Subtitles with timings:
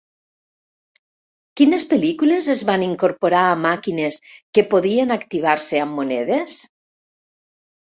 [1.61, 4.19] Quines pel·lícules es van incorporar a màquines
[4.59, 6.61] que podien activar-se amb monedes?